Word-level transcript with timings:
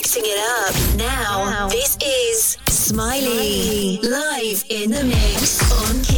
mixing 0.00 0.22
it 0.24 0.38
up. 0.64 0.96
Now, 0.96 1.68
this 1.68 1.98
is 2.02 2.56
Smiley, 2.68 3.98
live 3.98 4.64
in 4.70 4.90
the 4.90 5.04
mix 5.04 5.60
on 5.70 6.09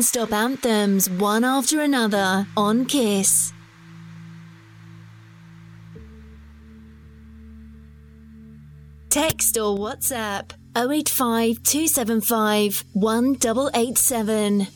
non 0.00 0.04
stop 0.04 0.32
anthems, 0.32 1.10
one 1.10 1.44
after 1.44 1.82
another, 1.82 2.46
on 2.56 2.86
Kiss. 2.86 3.52
Text 9.10 9.58
or 9.58 9.76
WhatsApp 9.76 10.52
085 10.74 11.62
275 11.62 12.84
1887. 12.94 14.68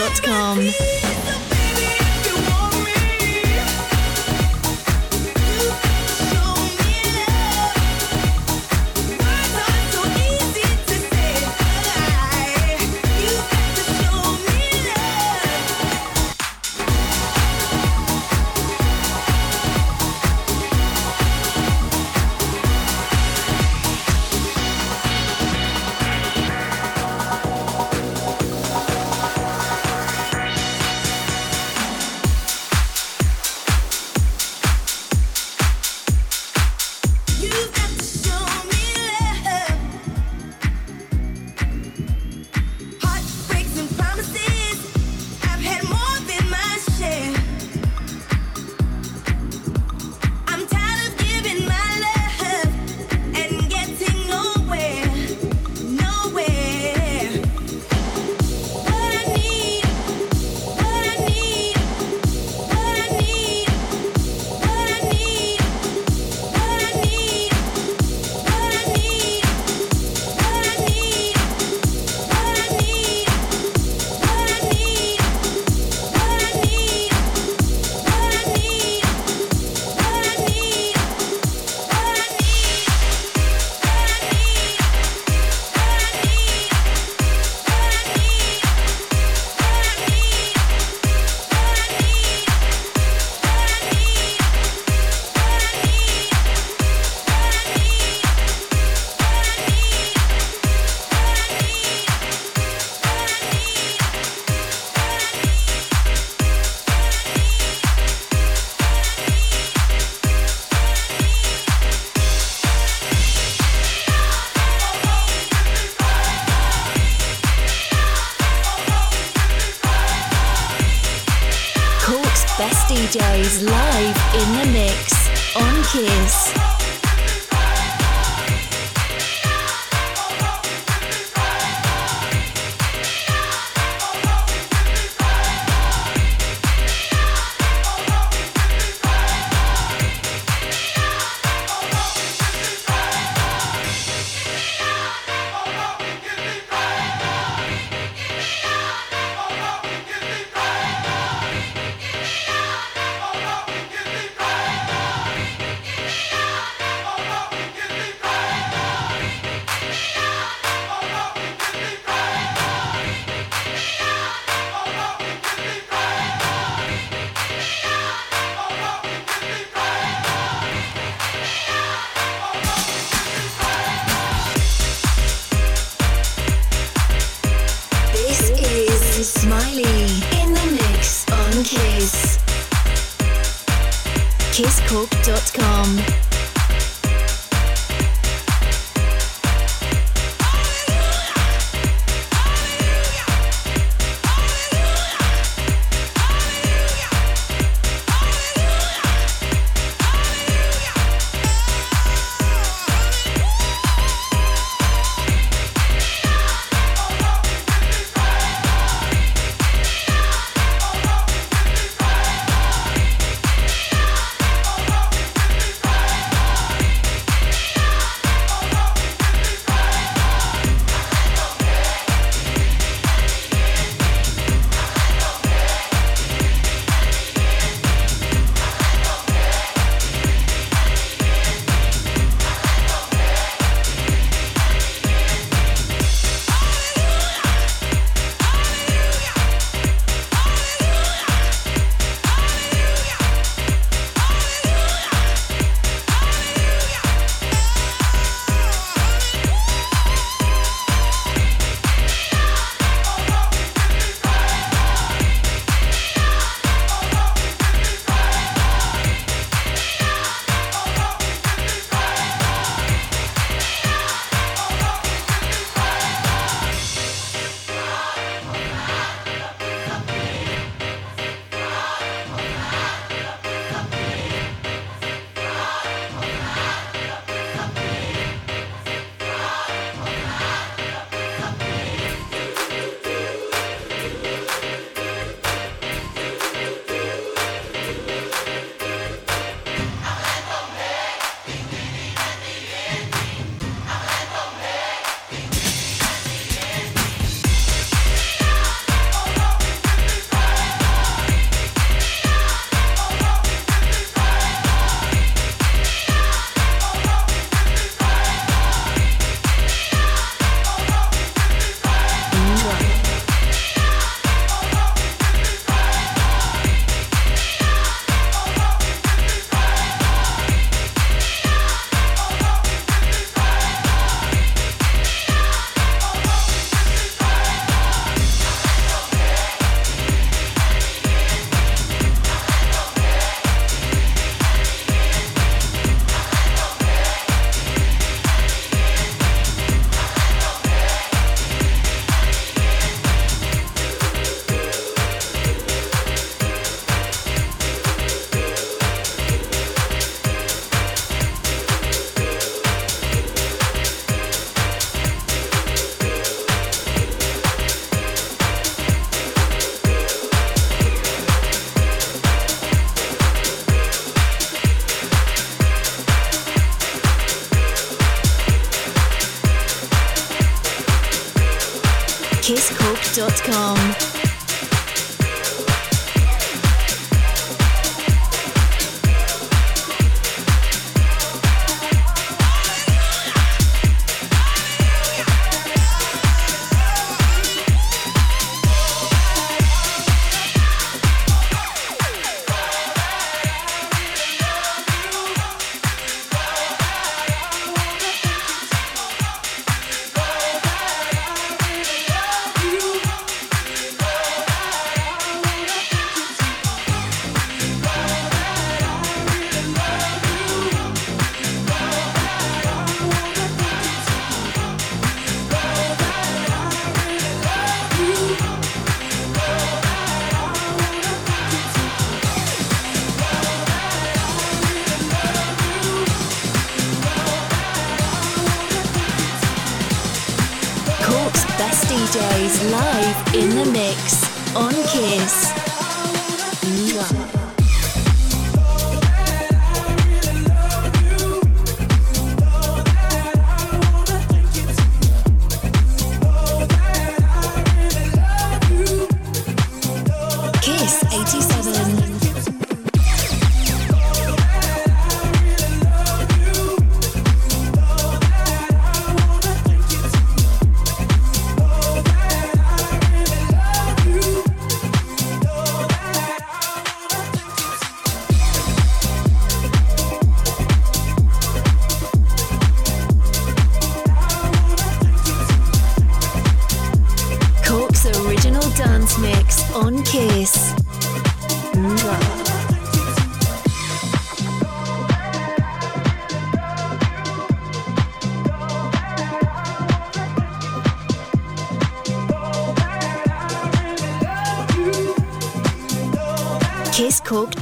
Dot 0.00 0.22
com. 0.22 0.89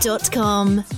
kisscork.com. 0.08 0.97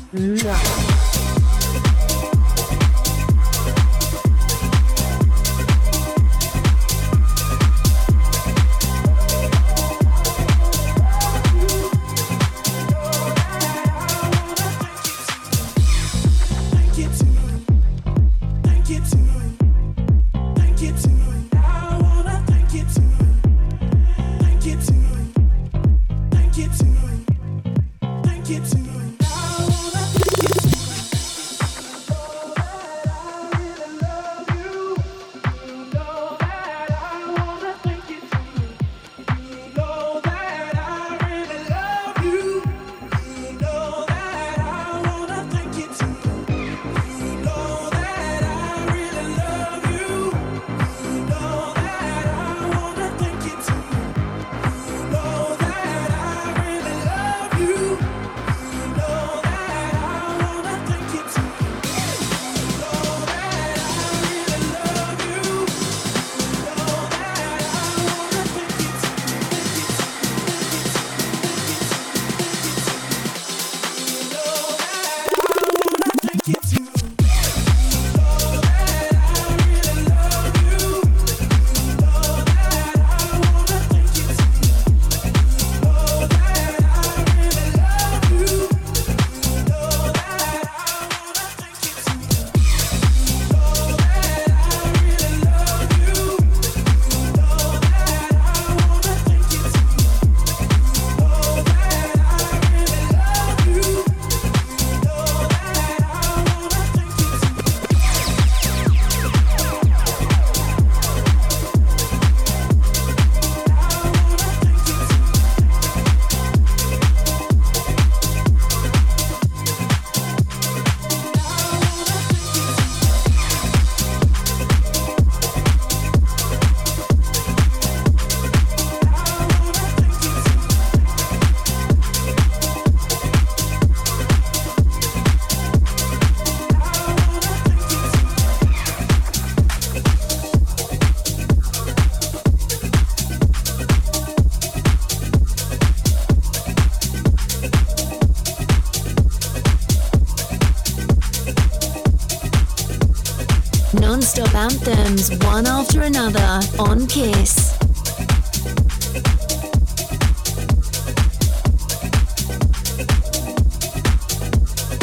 anthems 154.60 155.30
one 155.46 155.66
after 155.66 156.02
another 156.02 156.60
on 156.78 157.06
Kiss. 157.06 157.78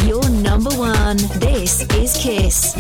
Your 0.05 0.29
number 0.29 0.69
one. 0.77 1.17
This 1.39 1.81
is 1.95 2.15
Kiss. 2.17 2.75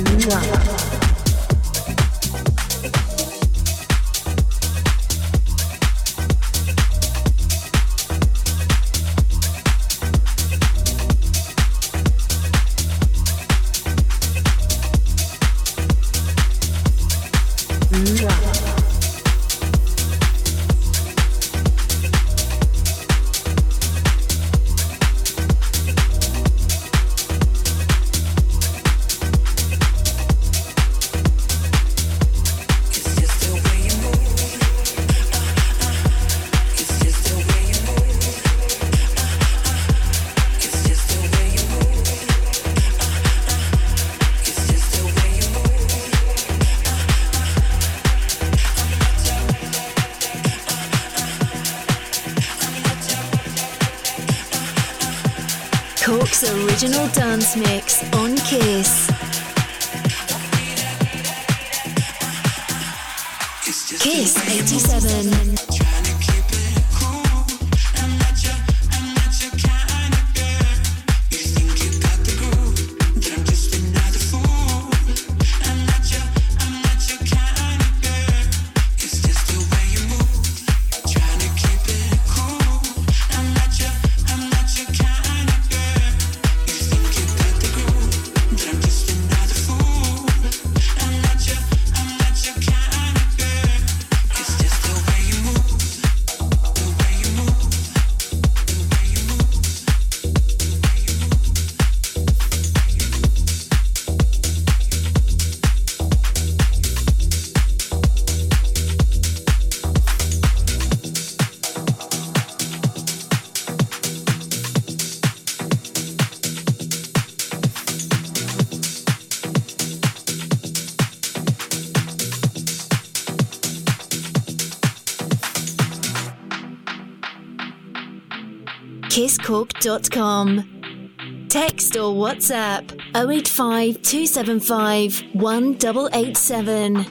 kisscork.com. 129.47 131.47
Text 131.47 131.95
or 131.95 132.13
WhatsApp 132.13 132.91
085 133.15 134.01
275 134.01 135.23
1887. 135.33 137.05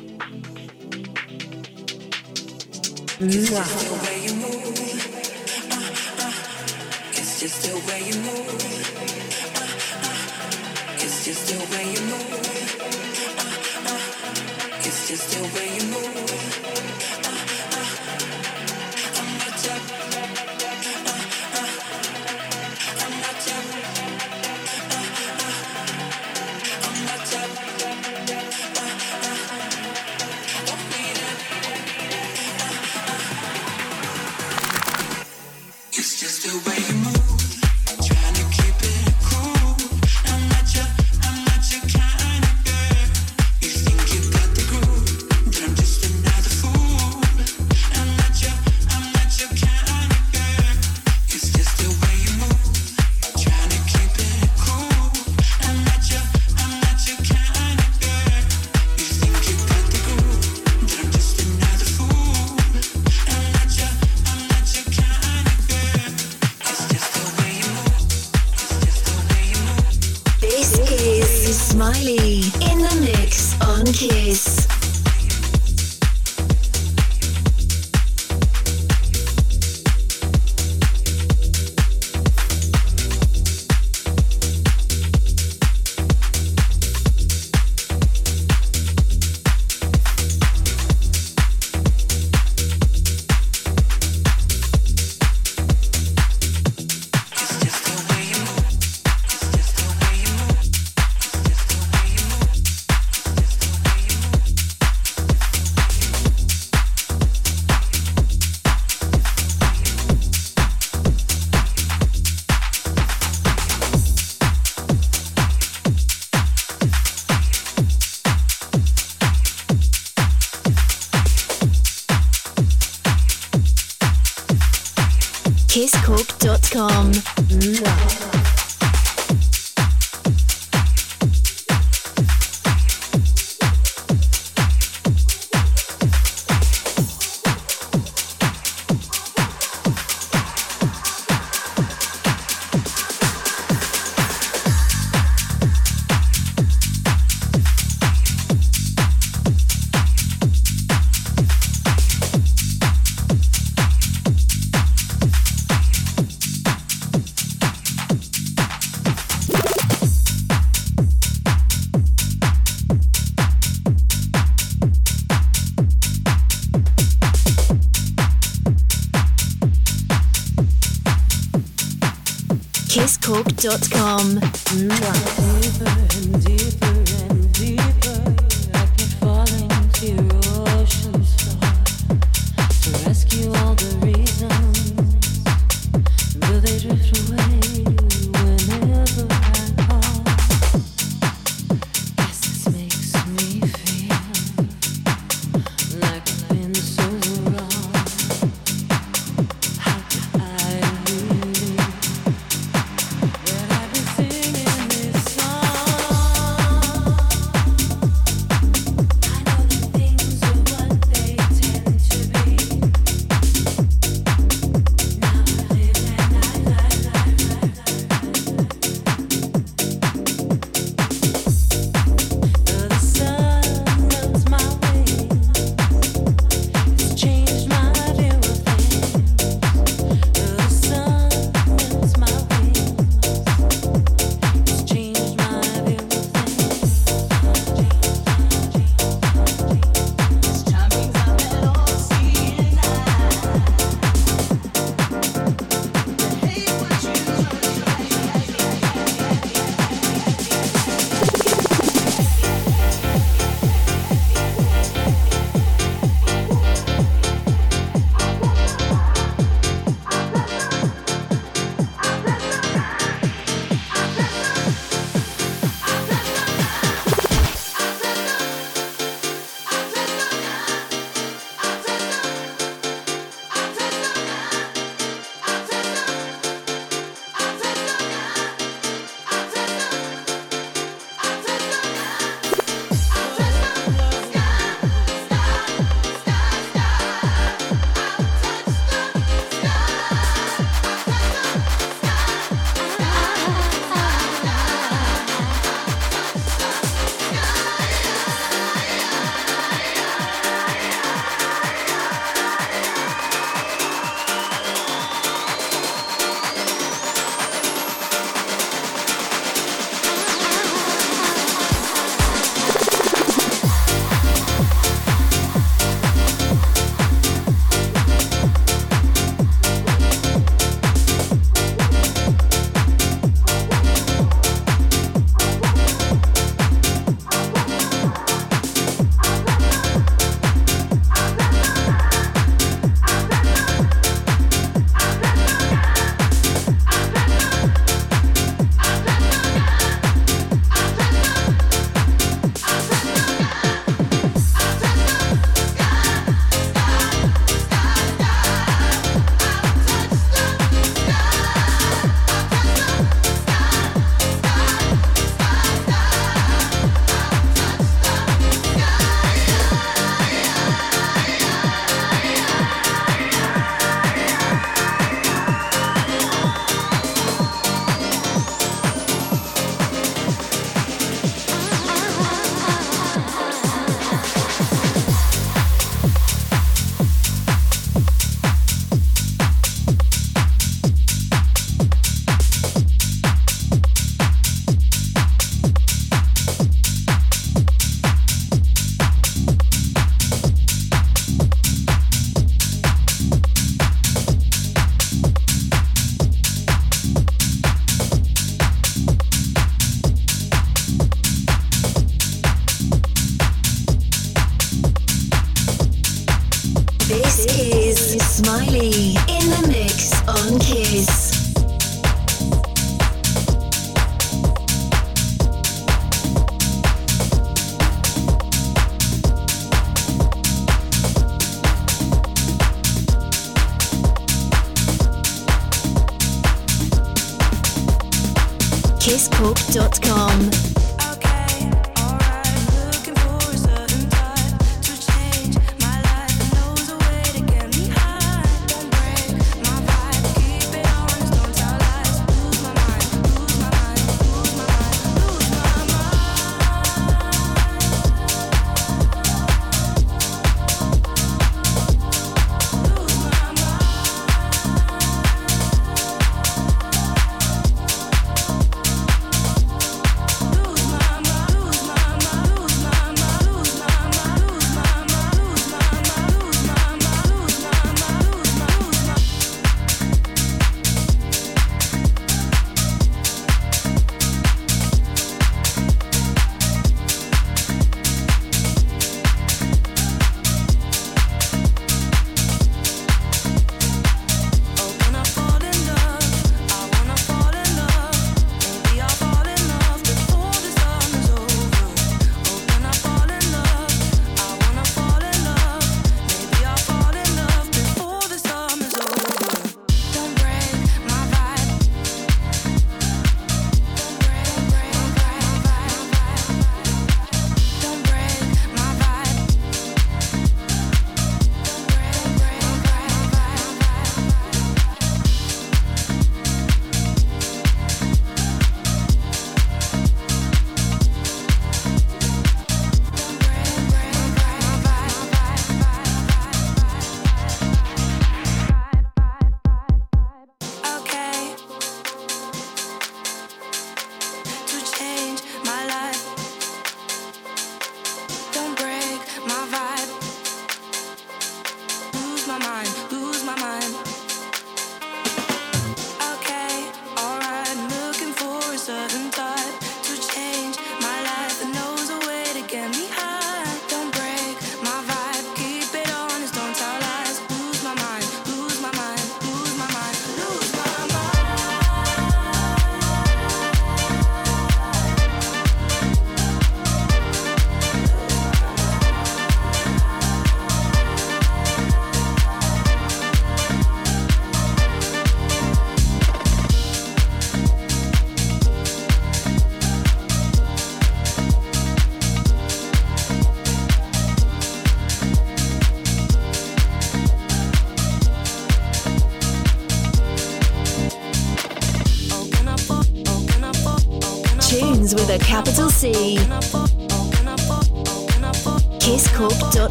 kisscork.com. 173.66 174.38
kisscorp.com. 174.38 174.45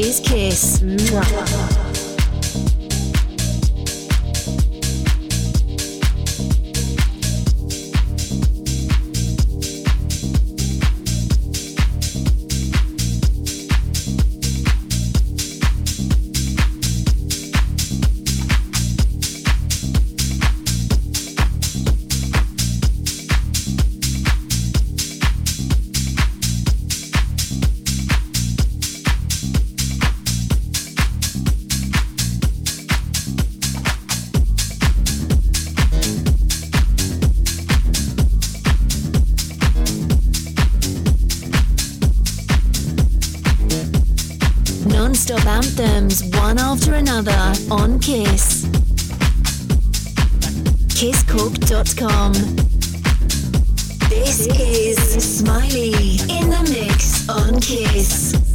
is 0.00 0.20
Kiss. 0.20 0.80
Mwah. 0.80 1.69
KissCork.com. 51.60 52.32
This 54.08 54.46
is 54.46 55.38
Smiley 55.38 55.92
in 56.28 56.50
the 56.50 56.68
mix 56.72 57.28
on 57.28 57.60
Kiss. 57.60 58.49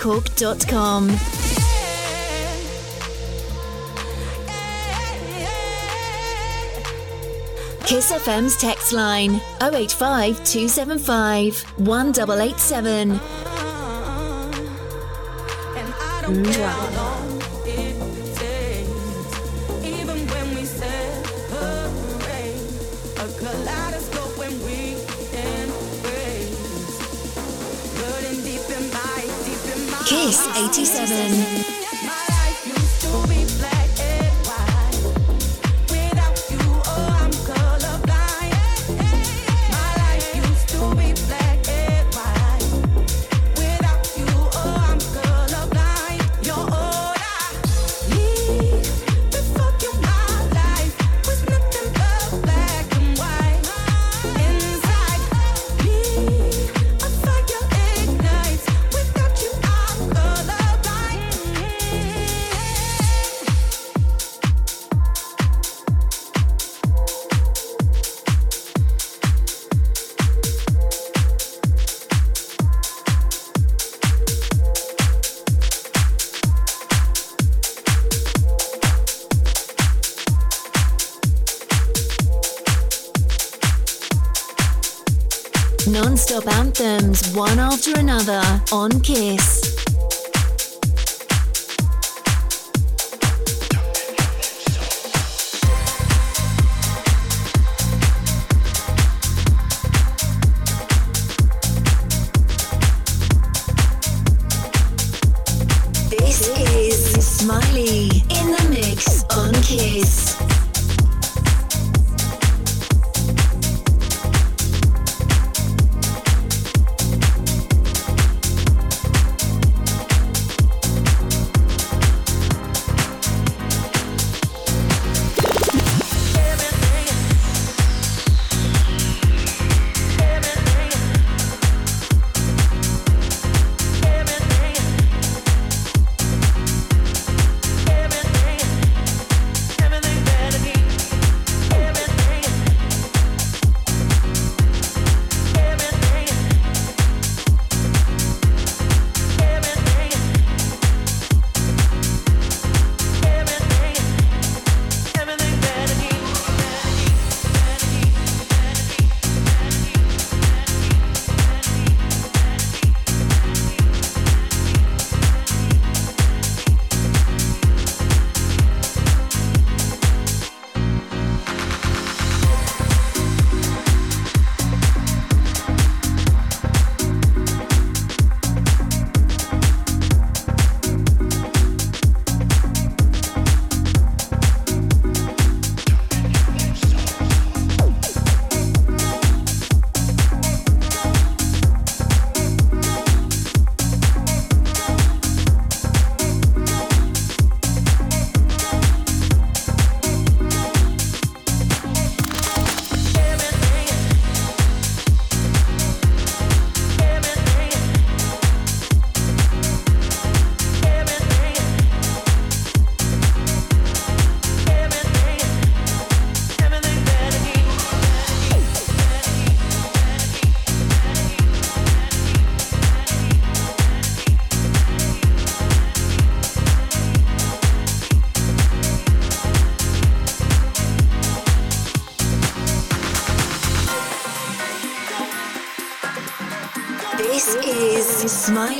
kisscork.com. 0.00 1.08
Kiss 7.84 8.12
FM's 8.12 8.56
text 8.56 8.92
line 8.92 9.40
085 9.60 10.44
275 10.44 11.62
1887. 11.78 13.20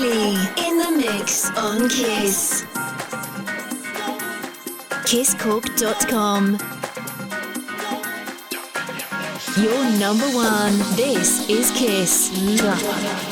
In 0.02 0.78
the 0.78 0.94
mix 0.96 1.50
on 1.58 1.86
Kiss. 1.90 2.64
KissCork.com. 5.04 6.58
Your 9.62 9.98
number 9.98 10.24
one. 10.34 10.78
This 10.96 11.46
is 11.50 11.70
Kiss. 11.72 13.29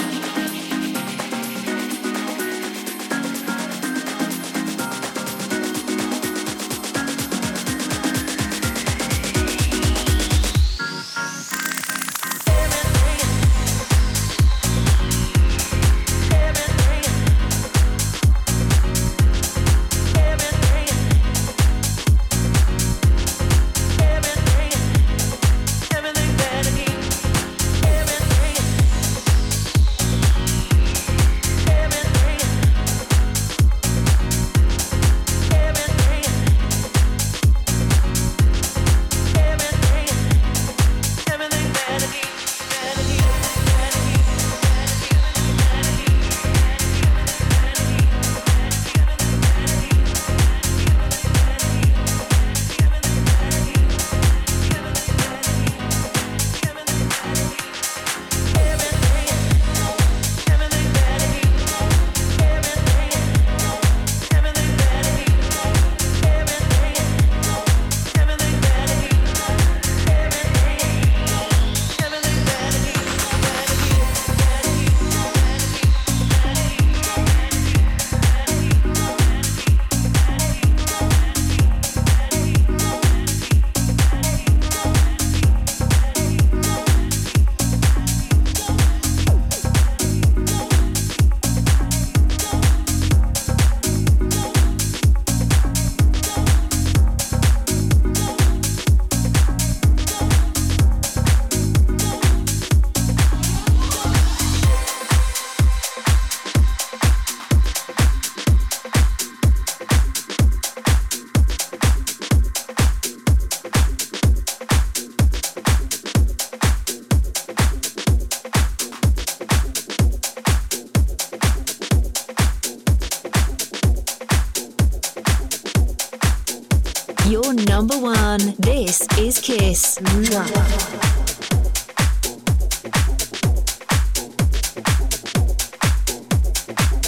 Kiss. 129.42 129.96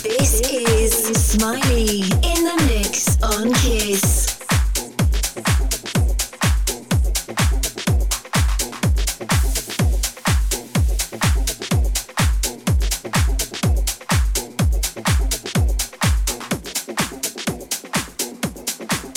This 0.03 0.41
is 0.41 1.25
Smiley 1.33 2.01
in 2.01 2.45
the 2.45 2.65
mix 2.69 3.23
on 3.23 3.53
Kiss. 3.55 4.39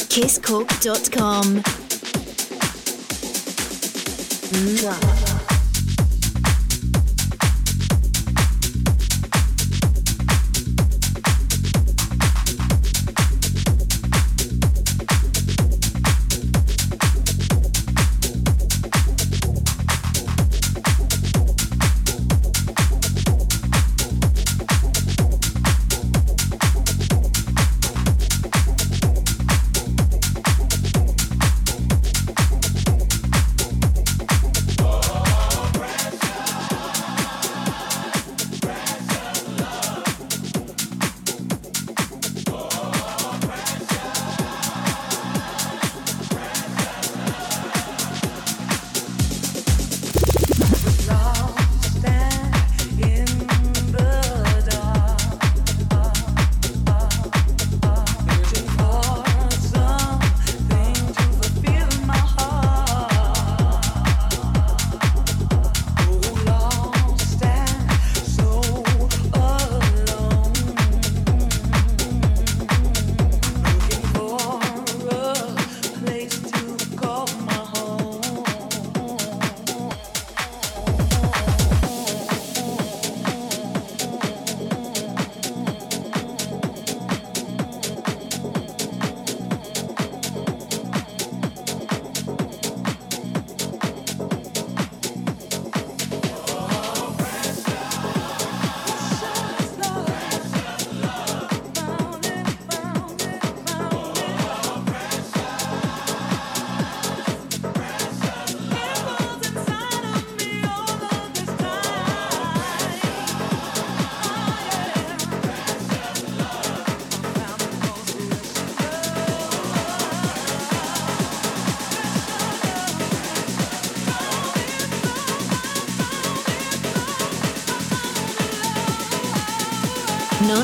kisscork.com. 0.09 1.82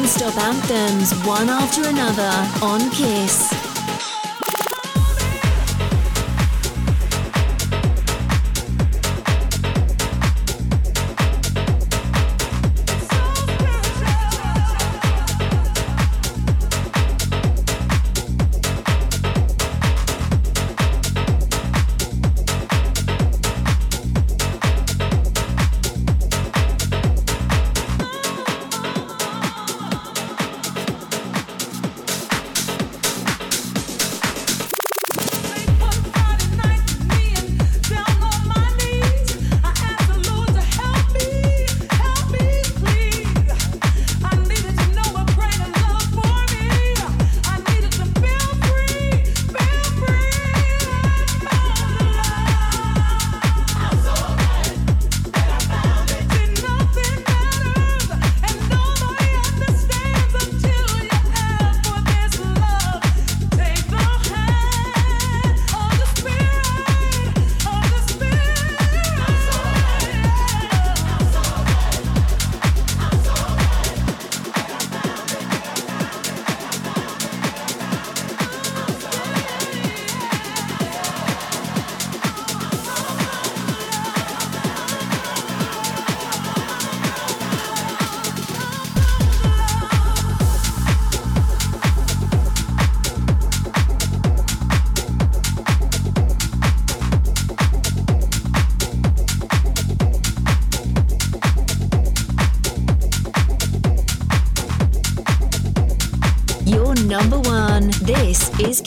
non-stop 0.10 0.44
anthems 0.44 1.14
one 1.24 1.50
after 1.50 1.88
another 1.88 2.32
on 2.66 2.90
Kiss. 2.90 3.59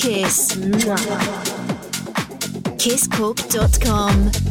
Is 0.05 0.09
Kiss. 0.09 0.57
KissCork.com. 2.77 4.42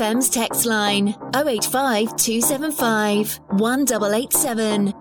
FM's 0.00 0.30
text 0.30 0.64
line 0.64 1.14
085 1.34 2.16
275 2.16 3.38
1887. 3.50 4.94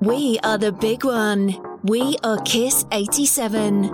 We 0.00 0.38
are 0.44 0.56
the 0.56 0.70
big 0.70 1.04
one. 1.04 1.56
We 1.82 2.16
are 2.22 2.38
Kiss 2.42 2.84
87. 2.92 3.90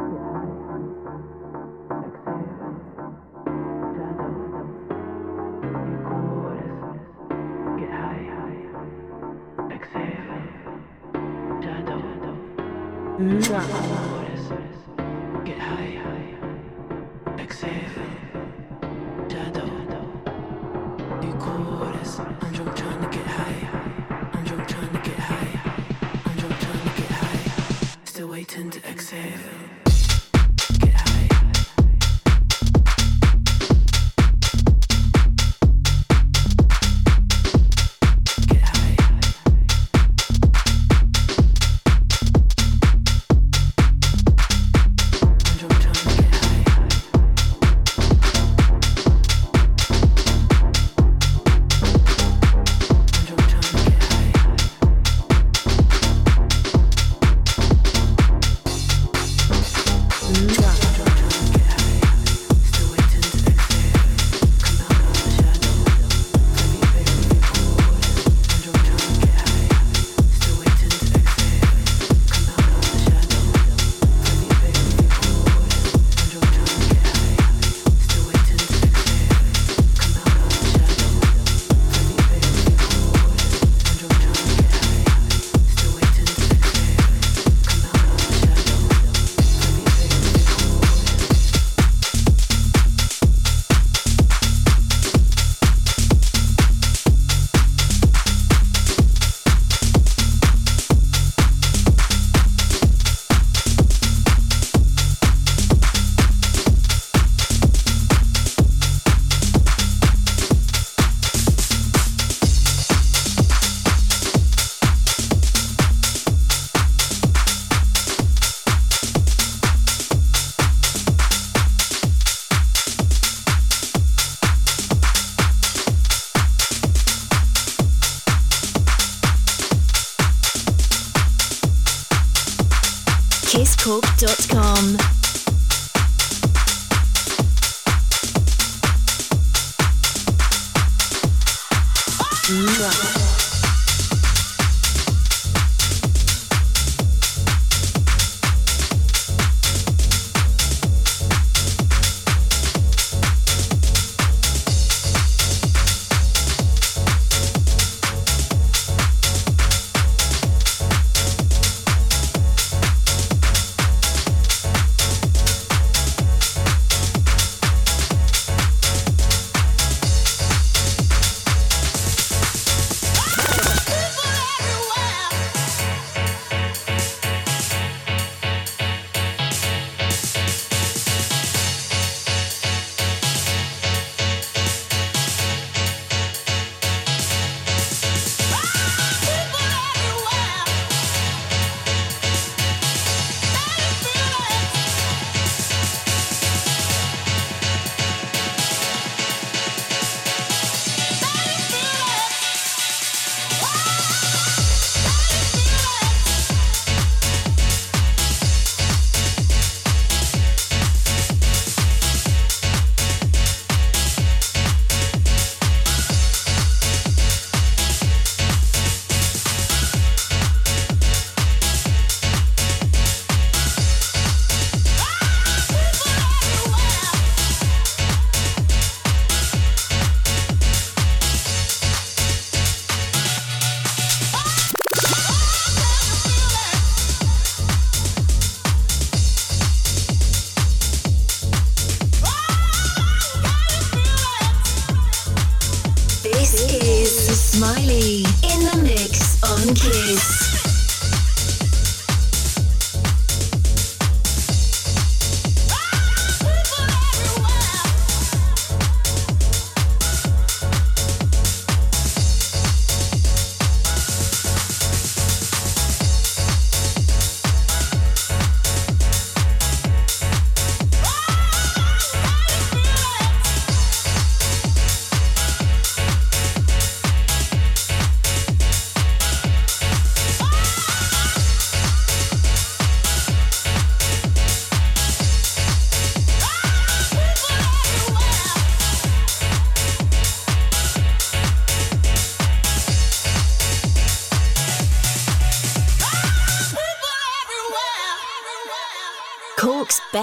Drop. 13.41 13.98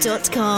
Dot 0.00 0.30
com. 0.32 0.49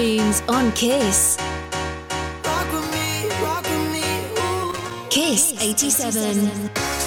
tunes 0.00 0.42
on 0.48 0.72
Kiss. 0.72 1.36
Rock 2.44 2.72
with 2.72 2.90
me, 2.92 3.28
rock 3.42 3.62
with 3.64 3.92
me, 3.92 5.08
Kiss 5.10 5.52
87. 5.60 6.48
87. 6.48 6.99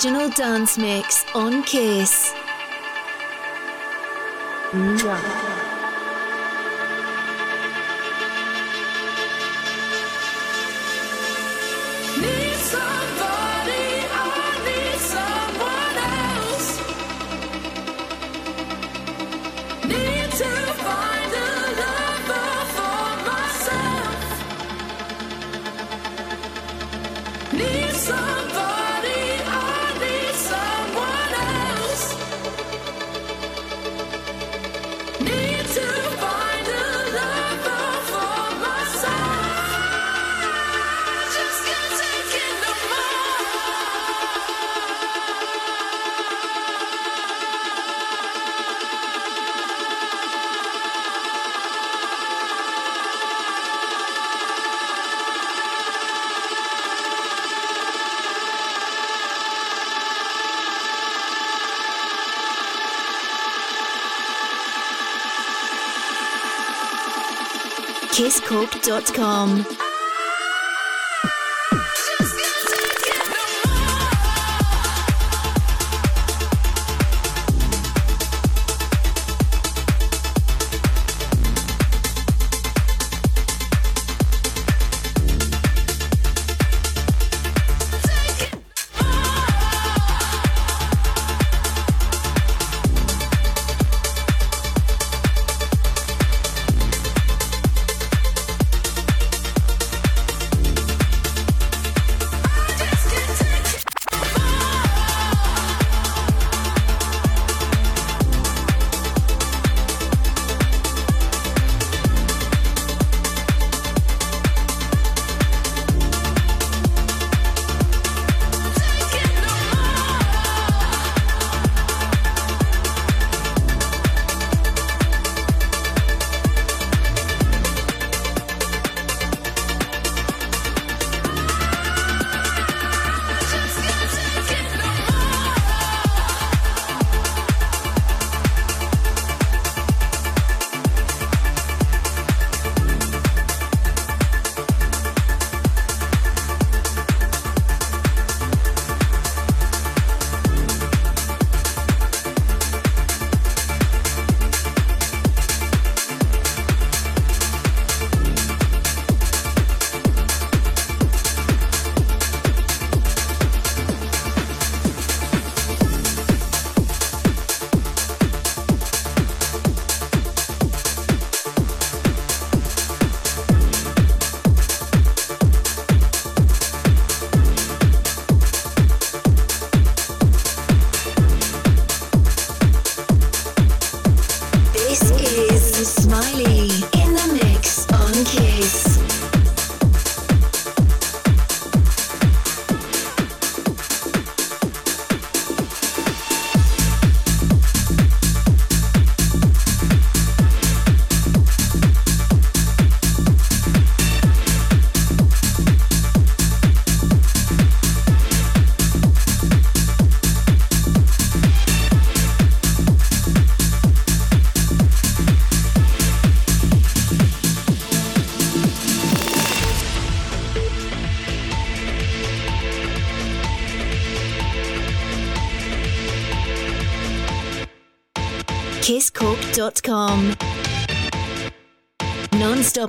original 0.00 0.30
dance 0.30 0.78
mix 0.78 1.26
on 1.34 1.62
Kiss. 1.62 2.32
Yeah. 4.72 5.49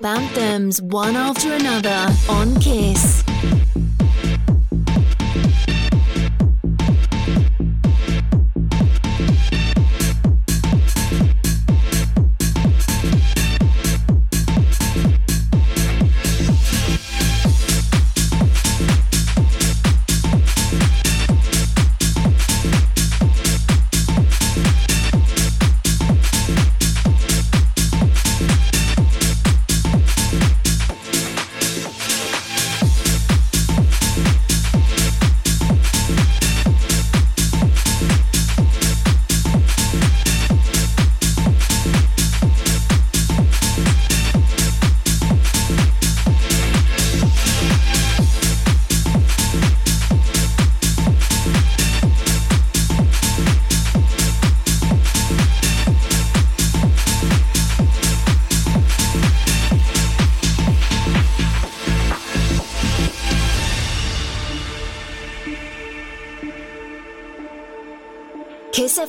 anthems 0.05 0.81
one 0.81 1.15
after 1.15 1.53
another 1.53 2.07
on 2.29 2.59
Kiss. 2.59 3.23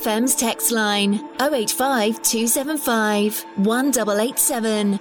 FM's 0.03 0.35
text 0.35 0.69
line 0.69 1.13
085 1.39 2.21
275 2.21 3.45
1887. 3.55 4.99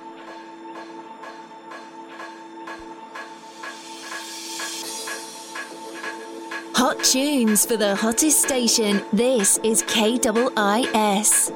Hot 6.76 7.02
tunes 7.02 7.66
for 7.66 7.76
the 7.76 7.96
hottest 7.96 8.42
station. 8.42 9.04
This 9.12 9.58
is 9.64 9.82
KIIS. 9.82 11.50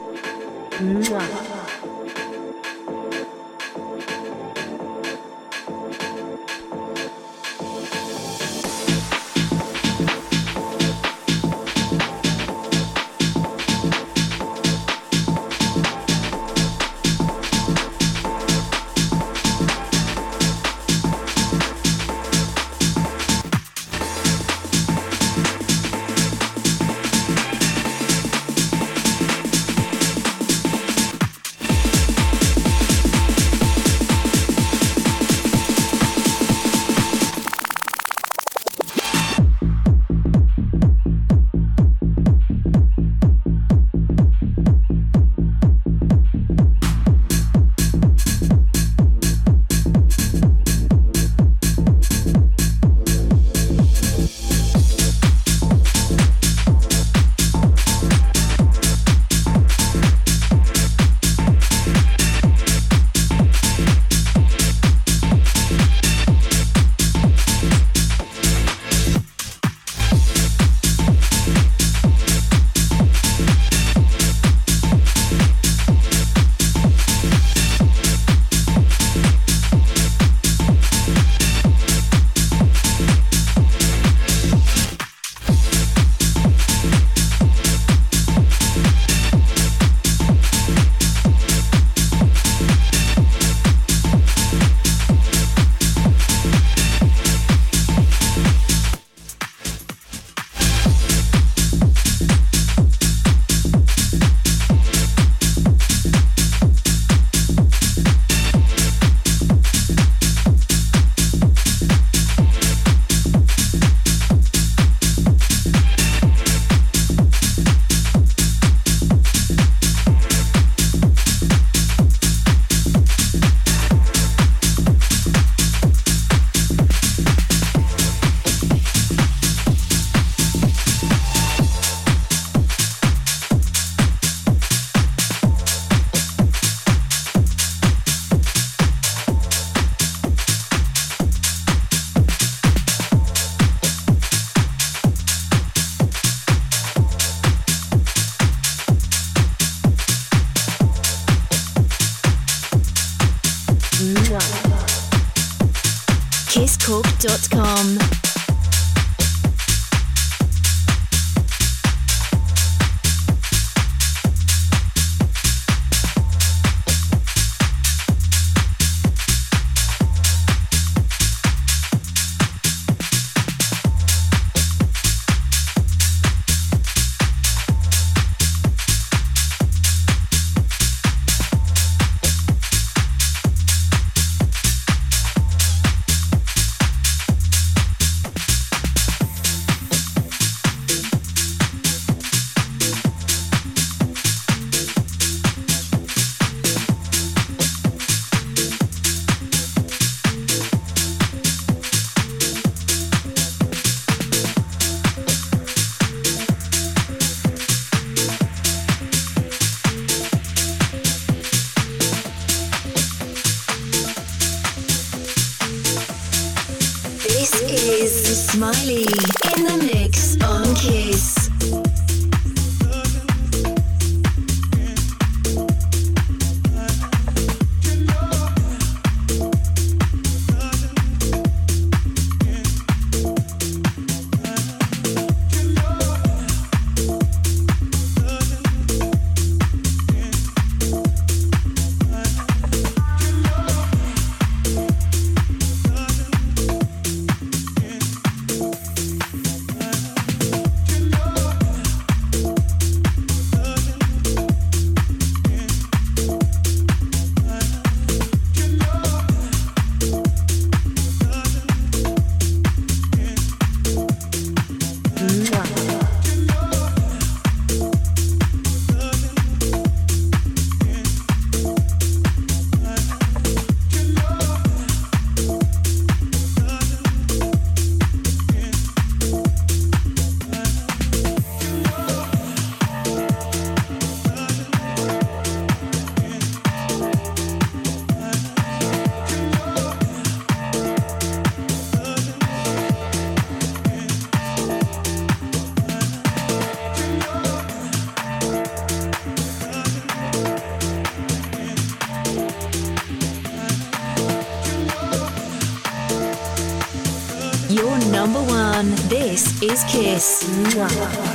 Is 309.68 309.82
Kiss. 309.84 310.44
kisscork.com. 310.44 311.25